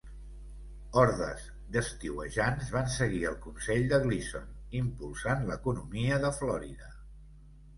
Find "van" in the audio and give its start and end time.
2.77-2.89